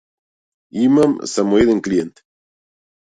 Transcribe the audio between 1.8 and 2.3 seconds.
клиент.